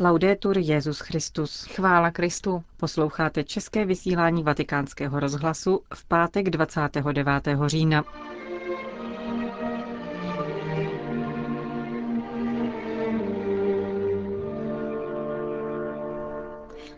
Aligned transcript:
Laudetur 0.00 0.58
Jezus 0.58 1.00
Christus. 1.00 1.64
Chvála 1.64 2.10
Kristu. 2.10 2.62
Posloucháte 2.76 3.44
české 3.44 3.84
vysílání 3.84 4.42
Vatikánského 4.42 5.20
rozhlasu 5.20 5.80
v 5.94 6.04
pátek 6.04 6.50
29. 6.50 7.26
října. 7.66 8.04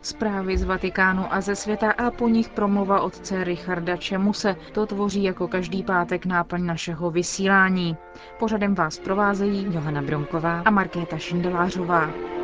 Zprávy 0.02 0.58
z 0.58 0.64
Vatikánu 0.64 1.32
a 1.32 1.40
ze 1.40 1.56
světa 1.56 1.90
a 1.90 2.10
po 2.10 2.28
nich 2.28 2.48
promluva 2.48 3.00
otce 3.00 3.44
Richarda 3.44 3.96
Čemuse. 3.96 4.56
To 4.72 4.86
tvoří 4.86 5.22
jako 5.22 5.48
každý 5.48 5.82
pátek 5.82 6.26
náplň 6.26 6.66
našeho 6.66 7.10
vysílání. 7.10 7.96
Pořadem 8.38 8.74
vás 8.74 8.98
provázejí 8.98 9.66
Johana 9.74 10.02
Bronková 10.02 10.60
a 10.60 10.70
Markéta 10.70 11.18
Šindelářová. 11.18 12.37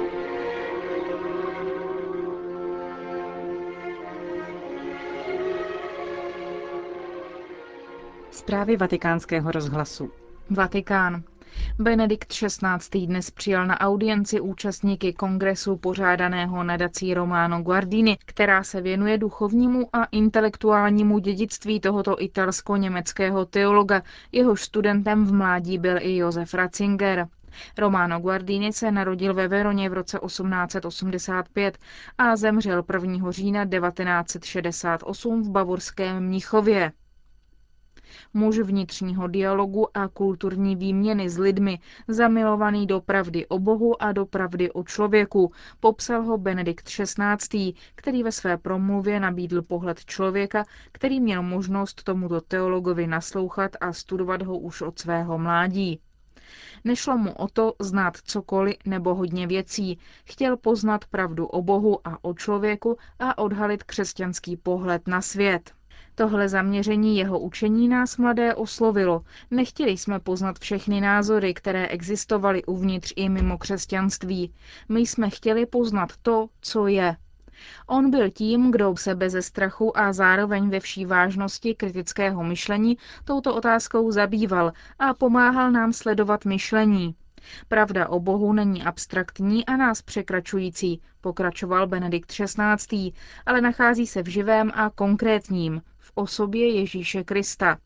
Zprávy 8.45 8.77
vatikánského 8.77 9.51
rozhlasu. 9.53 10.11
Vatikán. 10.51 11.23
Benedikt 11.79 12.29
XVI. 12.29 13.07
dnes 13.07 13.30
přijal 13.30 13.66
na 13.66 13.80
audienci 13.80 14.41
účastníky 14.41 15.12
kongresu 15.12 15.77
pořádaného 15.77 16.65
nadací 16.65 17.15
Romano 17.15 17.62
Guardini, 17.62 18.19
která 18.27 18.65
se 18.65 18.80
věnuje 18.80 19.19
duchovnímu 19.19 19.88
a 19.93 20.05
intelektuálnímu 20.05 21.19
dědictví 21.19 21.80
tohoto 21.80 22.16
italsko-německého 22.23 23.45
teologa. 23.45 24.02
Jehož 24.33 24.63
studentem 24.63 25.24
v 25.24 25.33
mládí 25.33 25.79
byl 25.79 25.97
i 26.01 26.16
Josef 26.16 26.55
Ratzinger. 26.55 27.27
Romano 27.79 28.21
Guardini 28.21 28.73
se 28.73 28.91
narodil 28.91 29.35
ve 29.35 29.49
Veroně 29.49 29.91
v 29.91 29.93
roce 29.93 30.19
1885 30.27 31.79
a 32.19 32.37
zemřel 32.37 32.85
1. 32.93 33.30
října 33.30 33.65
1968 33.66 35.43
v 35.43 35.51
bavorském 35.51 36.24
Mnichově 36.24 36.93
muž 38.34 38.59
vnitřního 38.59 39.26
dialogu 39.26 39.96
a 39.96 40.09
kulturní 40.09 40.76
výměny 40.76 41.29
s 41.29 41.38
lidmi, 41.38 41.79
zamilovaný 42.09 42.87
do 42.87 43.01
pravdy 43.01 43.46
o 43.46 43.59
Bohu 43.59 44.02
a 44.02 44.12
do 44.12 44.26
pravdy 44.26 44.73
o 44.73 44.82
člověku, 44.82 45.52
popsal 45.80 46.23
ho 46.23 46.38
Benedikt 46.38 46.84
XVI., 46.84 47.74
který 47.95 48.23
ve 48.23 48.32
své 48.32 48.56
promluvě 48.56 49.21
nabídl 49.21 49.62
pohled 49.62 50.04
člověka, 50.04 50.65
který 50.93 51.21
měl 51.21 51.43
možnost 51.43 52.02
tomuto 52.02 52.40
teologovi 52.40 53.06
naslouchat 53.06 53.76
a 53.80 53.93
studovat 53.93 54.43
ho 54.43 54.59
už 54.59 54.82
od 54.82 54.99
svého 54.99 55.38
mládí. 55.38 56.01
Nešlo 56.84 57.18
mu 57.18 57.32
o 57.32 57.49
to 57.49 57.74
znát 57.80 58.16
cokoliv 58.16 58.76
nebo 58.84 59.15
hodně 59.15 59.46
věcí, 59.46 59.99
chtěl 60.24 60.56
poznat 60.56 61.04
pravdu 61.04 61.46
o 61.46 61.62
Bohu 61.62 62.09
a 62.09 62.24
o 62.24 62.34
člověku 62.34 62.99
a 63.18 63.38
odhalit 63.38 63.82
křesťanský 63.82 64.56
pohled 64.56 65.09
na 65.09 65.22
svět. 65.22 65.72
Tohle 66.15 66.48
zaměření 66.48 67.19
jeho 67.19 67.38
učení 67.38 67.88
nás 67.88 68.16
mladé 68.16 68.54
oslovilo. 68.54 69.25
Nechtěli 69.50 69.91
jsme 69.91 70.21
poznat 70.21 70.59
všechny 70.59 71.00
názory, 71.00 71.54
které 71.54 71.87
existovaly 71.88 72.65
uvnitř 72.65 73.12
i 73.16 73.28
mimo 73.28 73.59
křesťanství. 73.59 74.53
My 74.88 75.00
jsme 75.00 75.31
chtěli 75.31 75.66
poznat 75.66 76.12
to, 76.22 76.48
co 76.60 76.87
je. 76.87 77.16
On 77.87 78.10
byl 78.10 78.31
tím, 78.31 78.71
kdo 78.71 78.97
se 78.97 79.15
beze 79.15 79.43
strachu 79.43 79.98
a 79.98 80.12
zároveň 80.12 80.71
ve 80.71 80.81
vší 80.81 81.06
vážnosti 81.06 81.75
kritického 81.75 82.44
myšlení 82.44 82.97
touto 83.25 83.54
otázkou 83.54 84.10
zabýval 84.10 84.72
a 84.99 85.15
pomáhal 85.15 85.71
nám 85.71 85.93
sledovat 85.93 86.44
myšlení. 86.44 87.15
Pravda 87.69 88.09
o 88.09 88.21
Bohu 88.21 88.53
není 88.53 88.82
abstraktní 88.84 89.66
a 89.66 89.76
nás 89.76 90.03
překračující, 90.03 91.00
pokračoval 91.21 91.87
Benedikt 91.87 92.32
XVI., 92.32 93.12
ale 93.47 93.60
nachází 93.60 94.06
se 94.06 94.22
v 94.22 94.28
živém 94.28 94.71
a 94.75 94.91
konkrétním, 94.91 95.82
osobě 96.15 96.69
Ježíše 96.69 97.25
Krista. 97.25 97.78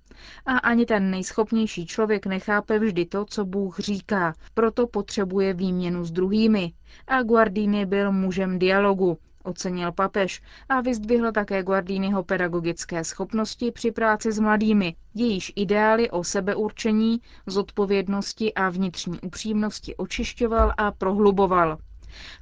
A 0.47 0.59
ani 0.59 0.87
ten 0.87 1.11
nejschopnější 1.11 1.87
člověk 1.87 2.27
nechápe 2.27 2.79
vždy 2.79 3.07
to, 3.07 3.25
co 3.25 3.45
Bůh 3.45 3.79
říká, 3.79 4.35
proto 4.55 4.87
potřebuje 4.87 5.55
výměnu 5.55 6.05
s 6.05 6.11
druhými. 6.11 6.73
A 7.07 7.23
Guardini 7.23 7.87
byl 7.87 8.13
mužem 8.13 8.59
dialogu, 8.59 9.19
ocenil 9.45 9.93
papež 9.93 10.43
a 10.69 10.81
vyzdvihl 10.81 11.33
také 11.33 11.63
Guardiniho 11.63 12.23
pedagogické 12.23 13.05
schopnosti 13.05 13.73
při 13.73 13.93
práci 13.93 14.33
s 14.33 14.39
mladými, 14.39 14.95
jejíž 15.15 15.53
ideály 15.57 16.11
o 16.11 16.25
sebeurčení, 16.25 17.21
zodpovědnosti 17.47 18.55
a 18.55 18.69
vnitřní 18.69 19.21
upřímnosti 19.21 19.97
očišťoval 19.97 20.73
a 20.77 20.93
prohluboval. 20.93 21.79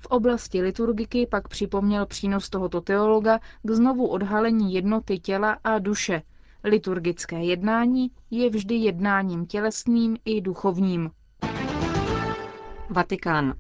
V 0.01 0.07
oblasti 0.07 0.63
liturgiky 0.63 1.27
pak 1.27 1.49
připomněl 1.49 2.07
přínos 2.07 2.51
tohoto 2.51 2.81
teologa 2.81 3.39
k 3.63 3.71
znovu 3.71 4.07
odhalení 4.07 4.75
jednoty 4.75 5.19
těla 5.19 5.57
a 5.65 5.79
duše. 5.79 6.23
Liturgické 6.65 7.45
jednání 7.45 8.11
je 8.31 8.51
vždy 8.51 8.75
jednáním 8.75 9.47
tělesným 9.47 10.17
i 10.25 10.41
duchovním. 10.41 11.11
Vatikán. 12.91 13.55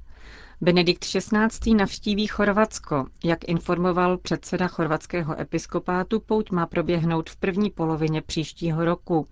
Benedikt 0.60 1.04
XVI. 1.04 1.75
navštíví 1.75 2.27
Chorvatsko. 2.27 3.06
Jak 3.25 3.44
informoval 3.48 4.19
předseda 4.19 4.69
chorvatského 4.69 5.41
episkopátu, 5.41 6.21
pouť 6.21 6.50
má 6.50 6.66
proběhnout 6.66 7.31
v 7.31 7.37
první 7.37 7.71
polovině 7.71 8.22
příštího 8.22 8.84
roku. 8.84 9.28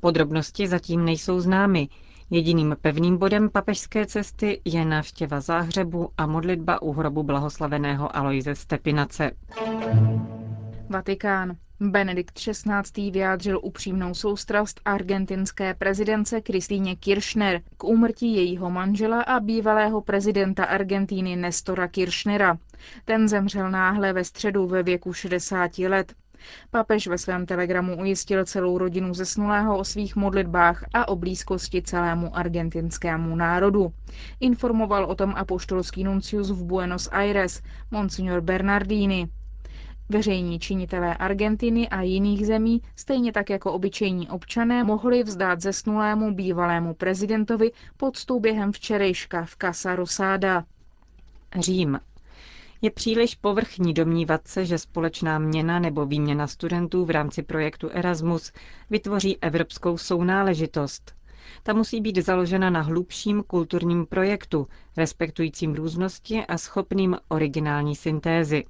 Podrobnosti 0.00 0.68
zatím 0.68 1.04
nejsou 1.04 1.40
známy. 1.40 1.88
Jediným 2.30 2.76
pevným 2.80 3.18
bodem 3.18 3.50
papežské 3.50 4.06
cesty 4.06 4.60
je 4.64 4.84
návštěva 4.84 5.40
záhřebu 5.40 6.10
a 6.18 6.26
modlitba 6.26 6.82
u 6.82 6.92
hrobu 6.92 7.22
blahoslaveného 7.22 8.16
Aloise 8.16 8.54
Stepinace. 8.54 9.30
Vatikán. 10.88 11.56
Benedikt 11.80 12.38
XVI. 12.38 13.10
vyjádřil 13.10 13.60
upřímnou 13.62 14.14
soustrast 14.14 14.80
argentinské 14.84 15.74
prezidence 15.74 16.40
Kristýně 16.40 16.96
Kirchner 16.96 17.60
k 17.76 17.84
úmrtí 17.84 18.36
jejího 18.36 18.70
manžela 18.70 19.22
a 19.22 19.40
bývalého 19.40 20.00
prezidenta 20.00 20.64
Argentíny 20.64 21.36
Nestora 21.36 21.88
Kirchnera. 21.88 22.58
Ten 23.04 23.28
zemřel 23.28 23.70
náhle 23.70 24.12
ve 24.12 24.24
středu 24.24 24.66
ve 24.66 24.82
věku 24.82 25.12
60 25.12 25.78
let. 25.78 26.14
Papež 26.70 27.06
ve 27.06 27.18
svém 27.18 27.46
telegramu 27.46 28.00
ujistil 28.00 28.44
celou 28.44 28.78
rodinu 28.78 29.14
zesnulého 29.14 29.78
o 29.78 29.84
svých 29.84 30.16
modlitbách 30.16 30.84
a 30.94 31.08
o 31.08 31.16
blízkosti 31.16 31.82
celému 31.82 32.36
argentinskému 32.36 33.36
národu. 33.36 33.92
Informoval 34.40 35.04
o 35.04 35.14
tom 35.14 35.34
apoštolský 35.36 36.04
nuncius 36.04 36.50
v 36.50 36.64
Buenos 36.64 37.08
Aires, 37.12 37.62
monsignor 37.90 38.40
Bernardini. 38.40 39.28
Veřejní 40.08 40.58
činitelé 40.58 41.16
Argentiny 41.16 41.88
a 41.88 42.02
jiných 42.02 42.46
zemí, 42.46 42.82
stejně 42.96 43.32
tak 43.32 43.50
jako 43.50 43.72
obyčejní 43.72 44.28
občané, 44.28 44.84
mohli 44.84 45.22
vzdát 45.22 45.60
zesnulému 45.60 46.34
bývalému 46.34 46.94
prezidentovi 46.94 47.70
poctu 47.96 48.40
během 48.40 48.72
včerejška 48.72 49.44
v 49.44 49.56
Casa 49.56 49.96
Rosada. 49.96 50.64
Řím. 51.58 51.98
Je 52.82 52.90
příliš 52.90 53.34
povrchní 53.34 53.94
domnívat 53.94 54.48
se, 54.48 54.64
že 54.66 54.78
společná 54.78 55.38
měna 55.38 55.78
nebo 55.78 56.06
výměna 56.06 56.46
studentů 56.46 57.04
v 57.04 57.10
rámci 57.10 57.42
projektu 57.42 57.88
Erasmus 57.92 58.52
vytvoří 58.90 59.38
evropskou 59.42 59.98
sounáležitost. 59.98 61.14
Ta 61.62 61.72
musí 61.72 62.00
být 62.00 62.16
založena 62.16 62.70
na 62.70 62.80
hlubším 62.80 63.42
kulturním 63.42 64.06
projektu, 64.06 64.68
respektujícím 64.96 65.74
různosti 65.74 66.46
a 66.46 66.58
schopným 66.58 67.16
originální 67.28 67.96
syntézy. 67.96 68.64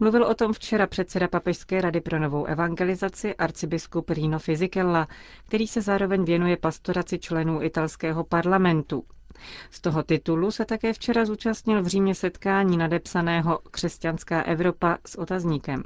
Mluvil 0.00 0.24
o 0.24 0.34
tom 0.34 0.52
včera 0.52 0.86
předseda 0.86 1.28
Papežské 1.28 1.80
rady 1.80 2.00
pro 2.00 2.18
novou 2.18 2.44
evangelizaci 2.44 3.34
arcibiskup 3.34 4.10
Rino 4.10 4.38
Fisichella, 4.38 5.08
který 5.46 5.66
se 5.66 5.80
zároveň 5.82 6.24
věnuje 6.24 6.56
pastoraci 6.56 7.18
členů 7.18 7.62
italského 7.62 8.24
parlamentu. 8.24 9.04
Z 9.70 9.80
toho 9.80 10.02
titulu 10.02 10.50
se 10.50 10.64
také 10.64 10.92
včera 10.92 11.24
zúčastnil 11.24 11.82
v 11.82 11.86
Římě 11.86 12.14
setkání 12.14 12.76
nadepsaného 12.76 13.58
Křesťanská 13.70 14.42
Evropa 14.42 14.98
s 15.06 15.14
otazníkem. 15.18 15.82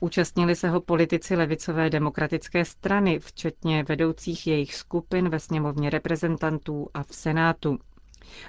Účastnili 0.00 0.56
se 0.56 0.68
ho 0.68 0.80
politici 0.80 1.36
levicové 1.36 1.90
demokratické 1.90 2.64
strany, 2.64 3.18
včetně 3.18 3.84
vedoucích 3.88 4.46
jejich 4.46 4.74
skupin 4.74 5.28
ve 5.28 5.40
sněmovně 5.40 5.90
reprezentantů 5.90 6.88
a 6.94 7.02
v 7.02 7.14
Senátu. 7.14 7.78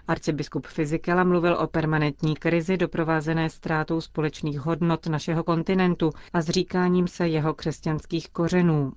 Arcibiskup 0.07 0.67
Fizikela 0.67 1.23
mluvil 1.23 1.53
o 1.59 1.67
permanentní 1.67 2.35
krizi 2.35 2.77
doprovázené 2.77 3.49
ztrátou 3.49 4.01
společných 4.01 4.59
hodnot 4.59 5.07
našeho 5.07 5.43
kontinentu 5.43 6.09
a 6.33 6.41
zříkáním 6.41 7.07
se 7.07 7.27
jeho 7.27 7.53
křesťanských 7.53 8.29
kořenů. 8.29 8.91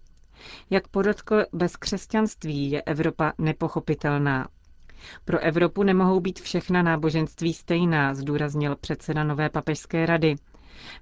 Jak 0.70 0.88
podotkl, 0.88 1.44
bez 1.52 1.76
křesťanství 1.76 2.70
je 2.70 2.82
Evropa 2.82 3.32
nepochopitelná. 3.38 4.48
Pro 5.24 5.38
Evropu 5.38 5.82
nemohou 5.82 6.20
být 6.20 6.40
všechna 6.40 6.82
náboženství 6.82 7.52
stejná, 7.52 8.14
zdůraznil 8.14 8.76
předseda 8.76 9.24
Nové 9.24 9.48
papežské 9.48 10.06
rady. 10.06 10.34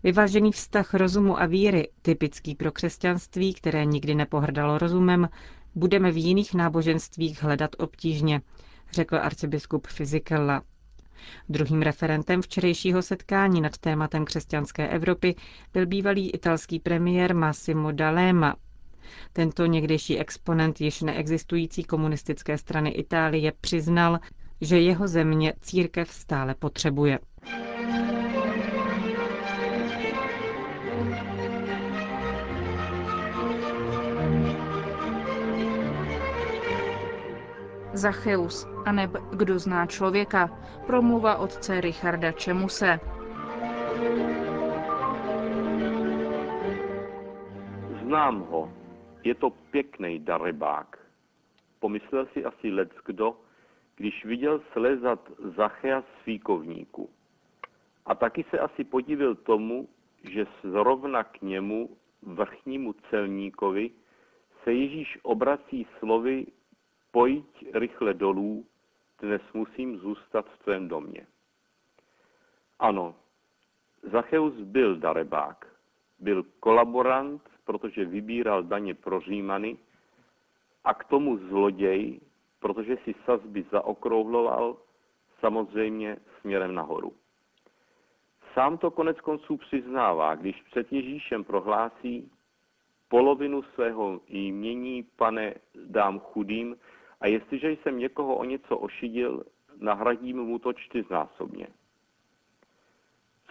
Vyvážený 0.03 0.53
vztah 0.53 0.95
rozumu 0.95 1.41
a 1.41 1.47
víry, 1.47 1.89
typický 2.03 2.55
pro 2.55 2.73
křesťanství, 2.73 3.55
které 3.55 3.85
nikdy 3.85 4.15
nepohrdalo 4.15 4.79
rozumem, 4.79 5.29
budeme 5.75 6.11
v 6.13 6.17
jiných 6.17 6.55
náboženstvích 6.55 7.43
hledat 7.43 7.71
obtížně, 7.79 8.41
řekl 8.93 9.17
arcibiskup 9.17 9.87
Fizikella. 9.87 10.63
Druhým 11.49 11.83
referentem 11.83 12.43
včerejšího 12.43 13.03
setkání 13.03 13.61
nad 13.61 13.79
tématem 13.79 14.25
křesťanské 14.25 14.89
Evropy 14.89 15.35
byl 15.73 15.87
bývalý 15.87 16.31
italský 16.31 16.81
premiér 16.81 17.35
Massimo 17.35 17.93
D'Alema. 17.93 18.55
Tento 19.33 19.67
někdejší 19.67 20.19
exponent 20.19 20.81
již 20.81 21.03
neexistující 21.03 21.85
komunistické 21.85 22.59
strany 22.59 22.91
Itálie 22.91 23.53
přiznal, 23.61 24.19
že 24.61 24.81
jeho 24.81 25.09
země 25.09 25.53
církev 25.61 26.11
stále 26.11 26.55
potřebuje. 26.55 27.19
Zacheus, 37.93 38.67
aneb 38.85 39.11
Kdo 39.33 39.59
zná 39.59 39.87
člověka, 39.87 40.51
promluva 40.87 41.37
otce 41.37 41.81
Richarda 41.81 42.33
Čemuse. 42.33 43.01
Znám 48.03 48.41
ho. 48.51 48.78
Je 49.25 49.35
to 49.35 49.51
pěkný 49.51 50.19
darebák. 50.19 50.99
Pomyslel 51.81 52.27
si 52.27 52.45
asi 52.45 52.71
lec 52.71 52.91
kdo, 53.05 53.37
když 53.97 54.25
viděl 54.25 54.63
slezat 54.73 55.31
Zachea 55.57 56.03
z 56.03 56.23
fíkovníku. 56.25 57.11
A 58.07 58.15
taky 58.15 58.45
se 58.51 58.59
asi 58.59 58.85
podivil 58.85 59.35
tomu, 59.35 59.89
že 60.23 60.47
zrovna 60.63 61.25
k 61.25 61.43
němu, 61.43 61.97
vrchnímu 62.23 62.93
celníkovi, 63.11 63.91
se 64.65 64.73
Ježíš 64.73 65.19
obrací 65.23 65.87
slovy 65.99 66.47
pojď 67.11 67.45
rychle 67.75 68.15
dolů, 68.15 68.67
dnes 69.21 69.43
musím 69.55 69.99
zůstat 69.99 70.47
v 70.47 70.59
tvém 70.59 70.89
domě. 70.89 71.27
Ano, 72.79 73.15
Zacheus 74.03 74.55
byl 74.55 74.97
darebák, 74.97 75.67
byl 76.19 76.45
kolaborant, 76.61 77.43
protože 77.69 78.05
vybíral 78.05 78.63
daně 78.63 78.95
pro 78.95 79.21
Římany, 79.21 79.77
a 80.85 80.95
k 80.95 81.05
tomu 81.05 81.39
zloděj, 81.39 82.21
protože 82.61 82.97
si 83.05 83.15
sazby 83.25 83.65
zaokrouhloval, 83.71 84.77
samozřejmě 85.41 86.17
směrem 86.41 86.75
nahoru. 86.75 87.13
Sám 88.55 88.79
to 88.79 88.91
konec 88.91 89.21
konců 89.21 89.57
přiznává, 89.57 90.35
když 90.35 90.63
před 90.63 90.93
Ježíšem 90.93 91.45
prohlásí, 91.45 92.33
polovinu 93.09 93.63
svého 93.63 94.21
jmění, 94.29 95.03
pane, 95.17 95.55
dám 95.87 96.19
chudým, 96.19 96.77
a 97.21 97.27
jestliže 97.27 97.71
jsem 97.71 97.99
někoho 97.99 98.37
o 98.37 98.45
něco 98.45 98.79
ošidil, 98.79 99.45
nahradím 99.81 100.43
mu 100.43 100.59
to 100.59 100.73
čtyřnásobně. 100.73 101.67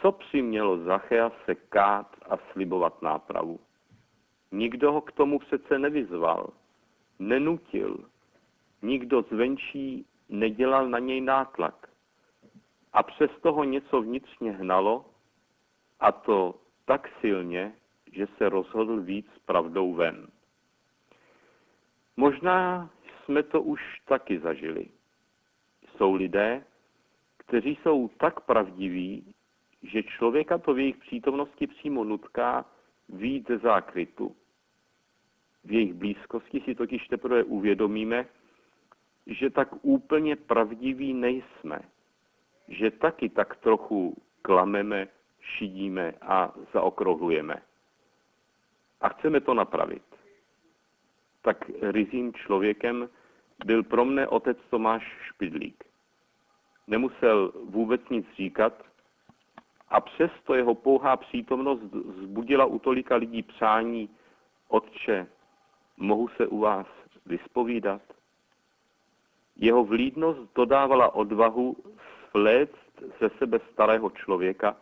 Co 0.02 0.12
přimělo 0.12 0.78
Zachea 0.78 1.32
se 1.46 1.56
kát 1.56 2.16
a 2.30 2.38
slibovat 2.52 3.02
nápravu? 3.02 3.60
Nikdo 4.52 4.92
ho 4.92 5.02
k 5.02 5.12
tomu 5.12 5.40
přece 5.40 5.80
nevyzval, 5.80 6.50
nenutil, 7.20 8.10
nikdo 8.82 9.22
zvenčí 9.22 10.06
nedělal 10.30 10.90
na 10.90 11.00
něj 11.00 11.22
nátlak. 11.22 11.90
A 12.94 13.04
přesto 13.04 13.54
ho 13.54 13.64
něco 13.64 14.02
vnitřně 14.02 14.52
hnalo, 14.52 15.06
a 16.00 16.12
to 16.12 16.56
tak 16.86 17.10
silně, 17.22 17.76
že 18.12 18.28
se 18.38 18.50
rozhodl 18.50 19.02
víc 19.02 19.28
pravdou 19.46 19.94
ven. 19.94 20.28
Možná 22.18 22.90
jsme 23.24 23.44
to 23.44 23.62
už 23.62 23.82
taky 24.06 24.40
zažili. 24.40 24.88
Jsou 25.96 26.14
lidé, 26.14 26.66
kteří 27.38 27.78
jsou 27.82 28.08
tak 28.08 28.40
pravdiví, 28.40 29.34
že 29.84 30.04
člověka 30.04 30.58
to 30.58 30.74
v 30.74 30.80
jejich 30.80 30.98
přítomnosti 30.98 31.68
přímo 31.68 32.04
nutká 32.04 32.66
výjít 33.10 33.48
ze 33.48 33.58
zákrytu. 33.58 34.36
V 35.64 35.72
jejich 35.72 35.94
blízkosti 35.94 36.60
si 36.60 36.76
totiž 36.76 37.08
teprve 37.08 37.44
uvědomíme, 37.44 38.26
že 39.28 39.50
tak 39.50 39.70
úplně 39.82 40.36
pravdiví 40.36 41.14
nejsme, 41.14 41.80
že 42.68 42.92
taky 42.92 43.30
tak 43.30 43.56
trochu 43.56 44.18
klameme, 44.42 45.08
šidíme 45.42 46.14
a 46.22 46.54
zaokrouhlujeme. 46.74 47.62
A 49.02 49.10
chceme 49.10 49.42
to 49.42 49.54
napravit. 49.54 50.04
Tak 51.42 51.72
rizím 51.82 52.34
člověkem 52.34 53.10
byl 53.66 53.84
pro 53.84 54.06
mne 54.06 54.28
otec 54.28 54.58
Tomáš 54.70 55.04
Špidlík. 55.28 55.84
Nemusel 56.88 57.52
vůbec 57.64 58.02
nic 58.10 58.26
říkat 58.36 58.84
a 59.90 60.02
přesto 60.02 60.54
jeho 60.56 60.76
pouhá 60.76 61.18
přítomnost 61.18 61.82
zbudila 62.22 62.66
u 62.66 62.80
tolika 62.80 63.16
lidí 63.16 63.44
přání, 63.44 64.10
Otče, 64.68 65.28
mohu 65.98 66.28
se 66.28 66.48
u 66.48 66.60
vás 66.60 66.88
vyspovídat? 67.26 68.02
Jeho 69.56 69.84
vlídnost 69.84 70.40
dodávala 70.56 71.16
odvahu 71.16 71.76
svléct 72.30 72.88
ze 73.20 73.30
sebe 73.38 73.60
starého 73.74 74.10
člověka 74.10 74.78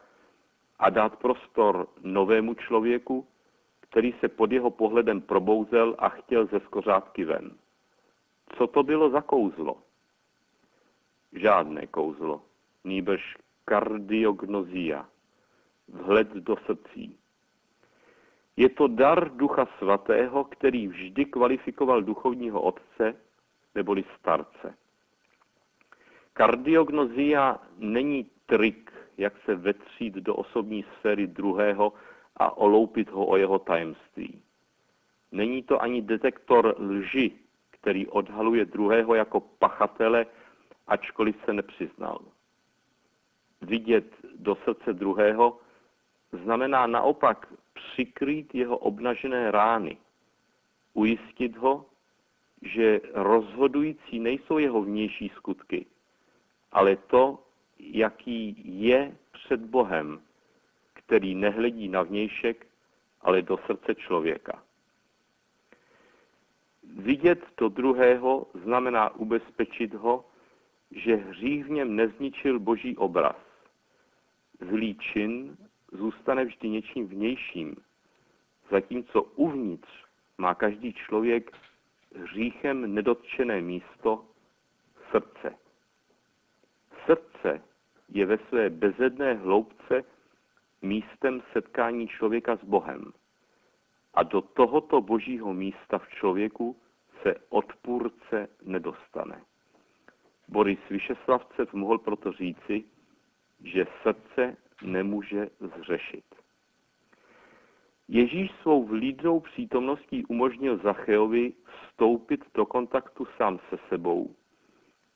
a 0.80 0.90
dát 0.90 1.16
prostor 1.16 1.88
novému 2.02 2.54
člověku, 2.54 3.28
který 3.80 4.14
se 4.20 4.28
pod 4.28 4.52
jeho 4.52 4.72
pohledem 4.72 5.22
probouzel 5.22 5.96
a 5.98 6.10
chtěl 6.10 6.46
ze 6.46 6.60
skořátky 6.60 7.26
ven. 7.26 7.52
Co 8.58 8.68
to 8.68 8.84
bylo 8.84 9.10
za 9.10 9.22
kouzlo? 9.22 9.78
Žádné 11.34 11.88
kouzlo, 11.88 12.42
nýbrž 12.84 13.38
kardiognozia, 13.66 15.06
vhled 15.88 16.34
do 16.34 16.56
srdcí. 16.66 17.18
Je 18.58 18.70
to 18.70 18.88
dar 18.88 19.30
Ducha 19.36 19.68
Svatého, 19.78 20.44
který 20.44 20.88
vždy 20.88 21.26
kvalifikoval 21.26 22.02
duchovního 22.02 22.62
otce 22.62 23.16
neboli 23.76 24.04
starce. 24.20 24.78
Kardiognozia 26.34 27.60
není 27.78 28.30
trik, 28.46 28.92
jak 29.18 29.34
se 29.46 29.56
vetřít 29.56 30.14
do 30.14 30.36
osobní 30.36 30.86
sféry 31.00 31.28
druhého 31.28 31.94
a 32.38 32.58
oloupit 32.58 33.10
ho 33.10 33.26
o 33.26 33.38
jeho 33.38 33.60
tajemství. 33.60 34.42
Není 35.32 35.64
to 35.64 35.82
ani 35.82 36.02
detektor 36.02 36.76
lži, 36.80 37.32
který 37.72 38.08
odhaluje 38.08 38.66
druhého 38.66 39.16
jako 39.16 39.40
pachatele, 39.40 40.26
ačkoliv 40.88 41.36
se 41.46 41.54
nepřiznal. 41.54 42.20
Vidět 43.62 44.06
do 44.36 44.56
srdce 44.56 44.94
druhého 44.94 45.60
znamená 46.32 46.88
naopak 46.88 47.54
přikrýt 47.74 48.56
jeho 48.56 48.78
obnažené 48.78 49.52
rány, 49.52 49.98
ujistit 50.94 51.58
ho, 51.58 51.86
že 52.62 53.02
rozhodující 53.14 54.20
nejsou 54.20 54.58
jeho 54.58 54.82
vnější 54.82 55.32
skutky, 55.36 55.86
ale 56.72 56.96
to, 56.96 57.44
jaký 57.80 58.62
je 58.66 59.18
před 59.32 59.60
Bohem, 59.60 60.22
který 60.94 61.36
nehledí 61.36 61.88
na 61.88 62.04
vnějšek, 62.04 62.68
ale 63.22 63.42
do 63.42 63.58
srdce 63.58 63.96
člověka. 63.96 64.64
Vidět 66.84 67.46
do 67.58 67.70
druhého 67.70 68.48
znamená 68.54 69.16
ubezpečit 69.16 69.94
ho, 69.94 70.26
že 70.92 71.16
hřích 71.16 71.66
v 71.66 71.70
něm 71.70 71.96
nezničil 71.96 72.60
boží 72.60 72.98
obraz. 72.98 73.45
Zlý 74.60 74.96
čin 74.96 75.58
zůstane 75.92 76.46
vždy 76.46 76.70
něčím 76.70 77.08
vnějším, 77.08 77.76
zatímco 78.72 79.24
uvnitř 79.24 79.90
má 80.38 80.56
každý 80.56 80.94
člověk 80.94 81.52
hříchem 82.16 82.94
nedotčené 82.94 83.62
místo 83.62 84.26
srdce. 85.12 85.56
Srdce 87.06 87.62
je 88.10 88.26
ve 88.26 88.38
své 88.38 88.70
bezedné 88.70 89.34
hloubce 89.34 90.04
místem 90.82 91.42
setkání 91.54 92.08
člověka 92.08 92.58
s 92.58 92.64
Bohem. 92.64 93.14
A 94.14 94.24
do 94.24 94.42
tohoto 94.42 95.02
božího 95.02 95.54
místa 95.54 95.98
v 95.98 96.10
člověku 96.10 96.78
se 97.22 97.36
odpůrce 97.50 98.48
nedostane. 98.64 99.42
Boris 100.48 100.80
Vyšeslavcev 100.90 101.74
mohl 101.74 101.98
proto 101.98 102.32
říci, 102.32 102.84
že 103.64 103.86
srdce 104.02 104.58
nemůže 104.82 105.50
zřešit. 105.78 106.26
Ježíš 108.08 108.52
svou 108.62 108.84
vlídnou 108.84 109.40
přítomností 109.40 110.26
umožnil 110.26 110.78
Zacheovi 110.78 111.54
vstoupit 111.82 112.44
do 112.54 112.66
kontaktu 112.66 113.28
sám 113.38 113.60
se 113.70 113.78
sebou 113.90 114.36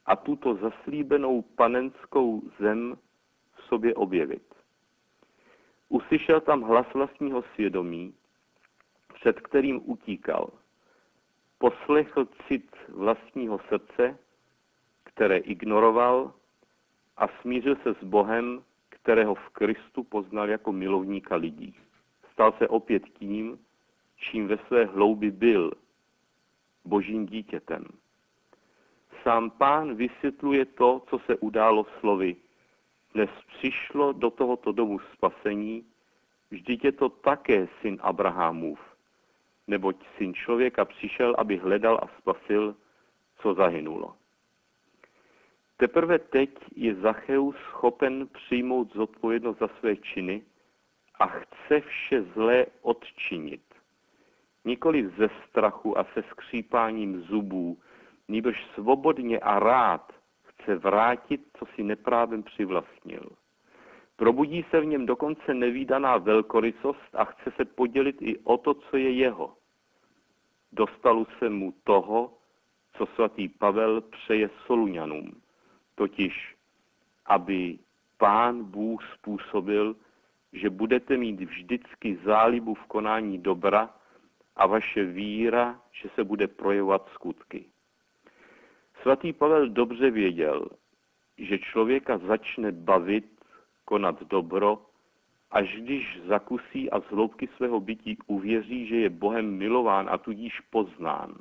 a 0.06 0.16
tuto 0.16 0.56
zaslíbenou 0.56 1.42
panenskou 1.42 2.42
zem 2.60 2.98
v 3.56 3.62
sobě 3.62 3.96
objevit. 3.96 4.56
Uslyšel 5.90 6.42
tam 6.42 6.62
hlas 6.62 6.88
vlastního 6.94 7.44
svědomí, 7.54 8.14
před 9.14 9.40
kterým 9.40 9.82
utíkal. 9.86 10.50
Poslechl 11.58 12.28
cit 12.48 12.76
vlastního 12.90 13.60
srdce, 13.70 14.18
které 15.04 15.38
ignoroval 15.38 16.34
a 17.20 17.28
smířil 17.42 17.76
se 17.76 17.94
s 17.94 18.04
Bohem, 18.04 18.64
kterého 18.90 19.36
v 19.36 19.50
Kristu 19.50 20.04
poznal 20.04 20.50
jako 20.50 20.72
milovníka 20.72 21.36
lidí. 21.36 21.76
Stal 22.32 22.54
se 22.58 22.68
opět 22.68 23.04
tím, 23.10 23.60
čím 24.18 24.48
ve 24.48 24.58
své 24.58 24.86
hloubi 24.86 25.32
byl, 25.32 25.72
božím 26.86 27.26
dítětem. 27.26 27.86
Sám 29.24 29.50
pán 29.50 29.96
vysvětluje 29.96 30.66
to, 30.66 31.02
co 31.10 31.20
se 31.20 31.38
událo 31.38 31.86
slovy. 32.00 32.36
Dnes 33.14 33.30
přišlo 33.48 34.14
do 34.14 34.30
tohoto 34.30 34.72
domu 34.72 35.00
spasení, 35.14 35.86
vždyť 36.52 36.84
je 36.84 36.92
to 36.92 37.10
také 37.10 37.68
syn 37.82 37.98
Abrahamův, 38.02 38.80
neboť 39.68 39.96
syn 40.18 40.34
člověka 40.34 40.86
přišel, 40.86 41.36
aby 41.38 41.58
hledal 41.58 42.00
a 42.04 42.08
spasil, 42.18 42.76
co 43.42 43.54
zahynulo. 43.54 44.19
Teprve 45.80 46.20
teď 46.20 46.50
je 46.76 46.96
Zacheus 46.96 47.56
schopen 47.56 48.28
přijmout 48.28 48.94
zodpovědnost 48.94 49.60
za 49.60 49.68
své 49.68 49.96
činy 49.96 50.42
a 51.20 51.28
chce 51.28 51.82
vše 51.82 52.24
zlé 52.24 52.66
odčinit. 52.82 53.62
Nikoli 54.66 55.10
ze 55.18 55.30
strachu 55.50 55.98
a 55.98 56.04
se 56.04 56.24
skřípáním 56.30 57.22
zubů, 57.22 57.78
nýbrž 58.28 58.66
svobodně 58.74 59.40
a 59.40 59.60
rád 59.60 60.14
chce 60.44 60.76
vrátit, 60.76 61.42
co 61.60 61.66
si 61.66 61.84
neprávem 61.84 62.44
přivlastnil. 62.44 63.30
Probudí 64.16 64.66
se 64.70 64.82
v 64.82 64.86
něm 64.86 65.06
dokonce 65.06 65.54
nevýdaná 65.54 66.18
velkorysost 66.18 67.16
a 67.16 67.26
chce 67.26 67.52
se 67.56 67.66
podělit 67.66 68.22
i 68.22 68.38
o 68.44 68.58
to, 68.58 68.74
co 68.74 68.98
je 68.98 69.12
jeho. 69.12 69.56
Dostalo 70.72 71.26
se 71.40 71.50
mu 71.50 71.74
toho, 71.84 72.34
co 72.98 73.06
svatý 73.06 73.48
Pavel 73.48 74.02
přeje 74.02 74.50
Soluňanům, 74.66 75.42
totiž, 76.00 76.56
aby 77.26 77.80
pán 78.18 78.64
Bůh 78.64 79.04
způsobil, 79.14 79.96
že 80.54 80.70
budete 80.70 81.18
mít 81.18 81.42
vždycky 81.42 82.20
zálibu 82.24 82.74
v 82.74 82.86
konání 82.88 83.38
dobra 83.38 83.90
a 84.56 84.68
vaše 84.68 85.04
víra, 85.04 85.82
že 85.92 86.10
se 86.16 86.24
bude 86.24 86.48
projevovat 86.48 87.10
skutky. 87.14 87.66
Svatý 89.02 89.34
Pavel 89.34 89.70
dobře 89.70 90.12
věděl, 90.12 90.70
že 91.38 91.60
člověka 91.60 92.18
začne 92.18 92.72
bavit 92.72 93.28
konat 93.86 94.24
dobro, 94.24 94.86
až 95.52 95.76
když 95.76 96.20
zakusí 96.28 96.92
a 96.92 97.02
z 97.02 97.06
hloubky 97.12 97.48
svého 97.58 97.80
bytí 97.80 98.18
uvěří, 98.28 98.88
že 98.88 98.96
je 98.96 99.10
Bohem 99.10 99.58
milován 99.58 100.10
a 100.10 100.18
tudíž 100.18 100.60
poznán. 100.60 101.36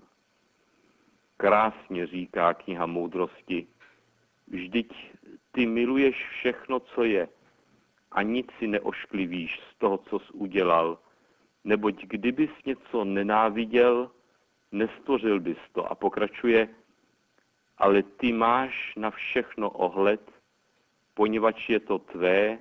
Krásně 1.37 2.07
říká 2.07 2.55
kniha 2.55 2.87
moudrosti, 2.87 3.67
vždyť 4.51 4.95
ty 5.53 5.67
miluješ 5.67 6.27
všechno, 6.29 6.81
co 6.81 7.05
je 7.05 7.29
a 8.13 8.23
nic 8.23 8.47
si 8.59 8.67
neošklivíš 8.67 9.61
z 9.73 9.79
toho, 9.79 9.99
co 9.99 10.19
jsi 10.19 10.33
udělal, 10.33 10.99
neboť 11.65 12.05
kdybys 12.05 12.51
něco 12.67 13.05
nenáviděl, 13.05 14.11
nestvořil 14.73 15.41
bys 15.41 15.59
to 15.73 15.91
a 15.91 15.95
pokračuje, 15.95 16.69
ale 17.79 18.03
ty 18.03 18.33
máš 18.33 18.93
na 18.97 19.11
všechno 19.11 19.71
ohled, 19.71 20.31
poněvadž 21.15 21.69
je 21.69 21.81
to 21.81 21.99
tvé, 21.99 22.59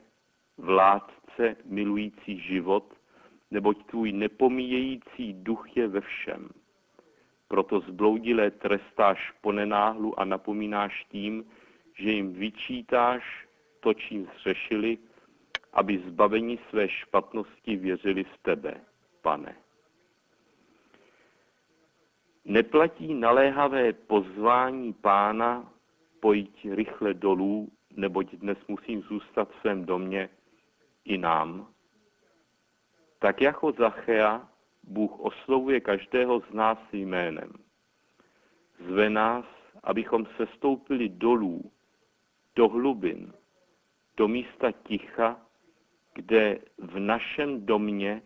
vládce 0.57 1.55
milující 1.65 2.39
život, 2.39 2.93
neboť 3.51 3.85
tvůj 3.85 4.11
nepomíjející 4.11 5.33
duch 5.33 5.77
je 5.77 5.87
ve 5.87 6.01
všem. 6.01 6.49
Proto 7.47 7.79
zbloudilé 7.79 8.51
trestáš 8.51 9.31
po 9.41 9.51
nenáhlu 9.51 10.19
a 10.19 10.25
napomínáš 10.25 11.05
tím, 11.11 11.45
že 11.97 12.11
jim 12.11 12.33
vyčítáš 12.33 13.47
to, 13.79 13.93
čím 13.93 14.29
zřešili, 14.39 14.97
aby 15.73 16.03
zbavení 16.07 16.59
své 16.69 16.89
špatnosti 16.89 17.75
věřili 17.75 18.23
v 18.23 18.37
tebe, 18.41 18.81
pane. 19.21 19.55
Neplatí 22.45 23.13
naléhavé 23.13 23.93
pozvání 23.93 24.93
pána 24.93 25.73
pojít 26.19 26.59
rychle 26.71 27.13
dolů, 27.13 27.71
neboť 27.95 28.35
dnes 28.35 28.57
musím 28.67 29.01
zůstat 29.01 29.51
v 29.51 29.59
svém 29.61 29.85
domě 29.85 30.29
i 31.05 31.17
nám. 31.17 31.67
Tak 33.19 33.41
jako 33.41 33.71
Zachea 33.71 34.47
Bůh 34.83 35.19
oslovuje 35.19 35.79
každého 35.79 36.39
z 36.39 36.53
nás 36.53 36.77
jménem. 36.91 37.51
Zve 38.87 39.09
nás, 39.09 39.45
abychom 39.83 40.25
se 40.25 40.47
stoupili 40.55 41.09
dolů, 41.09 41.71
do 42.57 42.67
hlubin, 42.67 43.33
do 44.17 44.27
místa 44.27 44.71
ticha, 44.71 45.37
kde 46.13 46.59
v 46.77 46.99
našem 46.99 47.65
domě, 47.65 48.21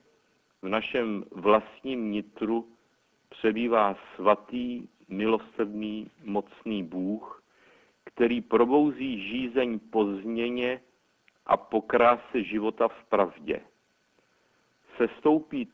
v 0.62 0.68
našem 0.70 1.26
vlastním 1.32 2.12
nitru 2.12 2.68
přebývá 3.30 3.98
svatý, 4.16 4.88
milosrdný, 5.08 6.12
mocný 6.24 6.84
Bůh, 6.84 7.44
který 8.04 8.42
probouzí 8.42 9.30
žízeň 9.30 9.80
po 9.80 10.06
změně 10.06 10.82
a 11.46 11.58
po 11.58 11.82
kráse 11.82 12.44
života 12.44 12.88
v 12.88 13.06
pravdě. 13.10 13.62
Sestoupit 14.98 15.70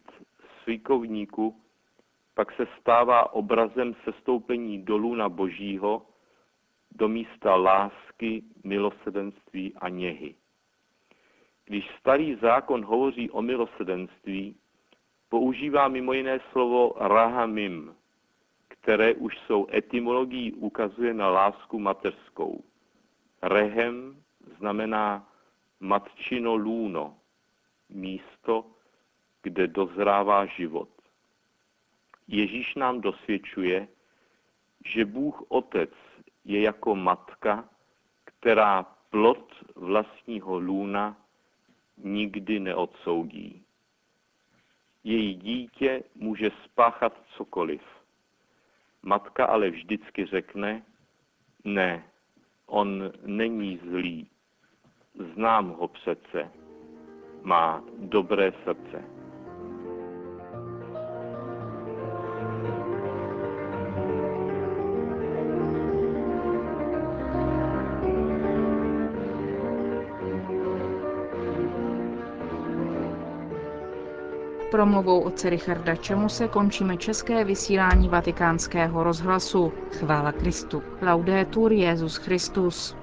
svíkovníku 0.64 1.62
pak 2.34 2.52
se 2.52 2.68
stává 2.80 3.34
obrazem 3.34 3.96
sestoupení 4.04 4.84
dolů 4.84 5.16
na 5.16 5.30
Božího, 5.30 6.06
do 6.91 7.08
místa 7.08 7.56
lásky, 7.56 8.44
milosedenství 8.63 9.74
a 9.75 9.89
něhy. 9.89 10.36
Když 11.65 11.89
starý 12.00 12.36
zákon 12.36 12.86
hovoří 12.86 13.29
o 13.29 13.41
milosedenství, 13.41 14.56
používá 15.29 15.88
mimo 15.88 16.13
jiné 16.13 16.39
slovo 16.51 16.94
rahamim, 17.00 17.96
které 18.67 19.13
už 19.13 19.38
jsou 19.38 19.67
etymologií 19.74 20.53
ukazuje 20.53 21.13
na 21.13 21.29
lásku 21.29 21.79
mateřskou. 21.79 22.63
Rehem 23.41 24.24
znamená 24.58 25.29
matčino 25.79 26.56
lůno, 26.56 27.17
místo, 27.89 28.65
kde 29.44 29.67
dozrává 29.67 30.46
život. 30.46 30.89
Ježíš 32.27 32.75
nám 32.75 33.01
dosvědčuje, 33.01 33.88
že 34.86 35.06
Bůh 35.06 35.44
Otec 35.48 35.89
je 36.48 36.62
jako 36.62 36.96
matka, 36.96 37.70
která 38.25 38.84
plod 39.10 39.54
vlastního 39.75 40.60
lůna 40.60 41.18
nikdy 41.98 42.60
neodsoudí. 42.60 43.63
Její 45.04 45.36
dítě 45.36 46.04
může 46.16 46.51
spáchat 46.63 47.13
cokoliv. 47.38 47.82
Matka 49.04 49.46
ale 49.46 49.70
vždycky 49.70 50.25
řekne, 50.25 50.84
ne, 51.63 52.04
on 52.66 53.12
není 53.25 53.77
zlý, 53.77 54.30
znám 55.34 55.70
ho 55.70 55.88
přece, 55.88 56.51
má 57.44 57.84
dobré 57.98 58.51
srdce. 58.63 59.16
Promluvou 74.77 75.19
otce 75.19 75.50
Richarda 75.50 75.96
se 76.27 76.48
končíme 76.48 76.98
české 76.98 77.43
vysílání 77.43 78.10
vatikánského 78.10 79.03
rozhlasu. 79.03 79.74
Chvála 79.91 80.31
Kristu. 80.31 80.84
Laudetur 81.01 81.74
Jezus 81.74 82.15
Christus. 82.15 82.96